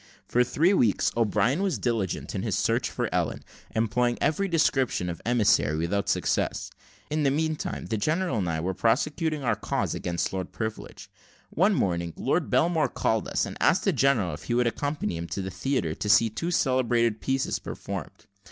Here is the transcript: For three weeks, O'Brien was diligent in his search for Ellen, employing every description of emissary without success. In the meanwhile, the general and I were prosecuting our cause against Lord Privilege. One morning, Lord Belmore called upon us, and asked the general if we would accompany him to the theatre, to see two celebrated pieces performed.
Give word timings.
For 0.27 0.43
three 0.43 0.73
weeks, 0.73 1.11
O'Brien 1.15 1.61
was 1.61 1.77
diligent 1.77 2.33
in 2.33 2.41
his 2.41 2.57
search 2.57 2.89
for 2.89 3.07
Ellen, 3.13 3.43
employing 3.75 4.17
every 4.19 4.47
description 4.47 5.11
of 5.11 5.21
emissary 5.27 5.77
without 5.77 6.09
success. 6.09 6.71
In 7.11 7.21
the 7.21 7.29
meanwhile, 7.29 7.83
the 7.87 7.97
general 7.97 8.39
and 8.39 8.49
I 8.49 8.61
were 8.61 8.73
prosecuting 8.73 9.43
our 9.43 9.55
cause 9.55 9.93
against 9.93 10.33
Lord 10.33 10.51
Privilege. 10.51 11.07
One 11.51 11.75
morning, 11.75 12.13
Lord 12.17 12.49
Belmore 12.49 12.89
called 12.89 13.27
upon 13.27 13.33
us, 13.33 13.45
and 13.45 13.57
asked 13.59 13.83
the 13.83 13.93
general 13.93 14.33
if 14.33 14.49
we 14.49 14.55
would 14.55 14.65
accompany 14.65 15.17
him 15.17 15.27
to 15.27 15.41
the 15.43 15.51
theatre, 15.51 15.93
to 15.93 16.09
see 16.09 16.31
two 16.31 16.49
celebrated 16.49 17.21
pieces 17.21 17.59
performed. 17.59 18.25